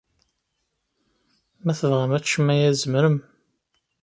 [1.63, 3.17] Ma tebɣam ad teččem aya, tzemrem.